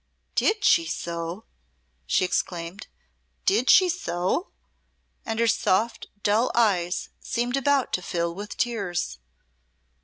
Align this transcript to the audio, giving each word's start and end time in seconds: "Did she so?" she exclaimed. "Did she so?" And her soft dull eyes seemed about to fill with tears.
"Did 0.33 0.63
she 0.63 0.87
so?" 0.87 1.45
she 2.07 2.25
exclaimed. 2.25 2.87
"Did 3.45 3.69
she 3.69 3.87
so?" 3.87 4.49
And 5.27 5.39
her 5.39 5.45
soft 5.45 6.07
dull 6.23 6.49
eyes 6.55 7.09
seemed 7.19 7.55
about 7.55 7.93
to 7.93 8.01
fill 8.01 8.33
with 8.33 8.57
tears. 8.57 9.19